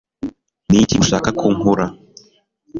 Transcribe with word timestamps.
niki 0.69 0.95
ushaka 1.03 1.29
ko 1.39 1.45
nkora 1.57 1.85